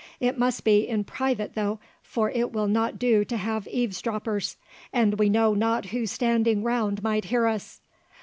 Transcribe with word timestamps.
It 0.19 0.35
must 0.35 0.63
be 0.63 0.87
in 0.87 1.03
private 1.03 1.53
though, 1.53 1.79
for 2.01 2.31
it 2.31 2.51
will 2.51 2.67
not 2.67 2.97
do 2.97 3.23
to 3.25 3.37
have 3.37 3.67
eaves 3.67 4.01
droppers, 4.01 4.57
and 4.91 5.19
we 5.19 5.29
know 5.29 5.53
not 5.53 5.85
who 5.89 6.07
standing 6.07 6.63
round 6.63 7.03
might 7.03 7.25
hear 7.25 7.45
us. 7.45 7.81